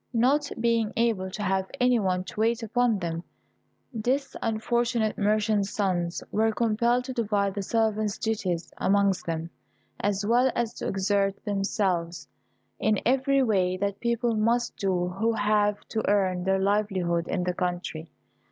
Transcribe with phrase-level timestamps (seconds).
[0.13, 3.23] Not being able to have any one to wait upon them,
[3.93, 9.51] this unfortunate merchant's sons were compelled to divide the servant's duties amongst them,
[9.99, 12.27] as well as to exert themselves
[12.79, 17.53] in every way that people must do who have to earn their livelihood in the
[17.53, 18.09] country.